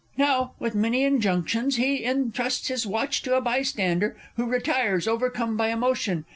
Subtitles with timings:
[0.17, 5.67] Now, with many injunctions, he entrusts his watch to a bystander, who retires, overcome by
[5.69, 6.25] emotion.